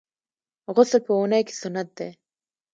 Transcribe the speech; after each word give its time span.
غسل 0.75 1.01
په 1.05 1.11
اونۍ 1.17 1.41
کي 1.47 1.53
سنت 1.61 1.87
دی. 1.97 2.09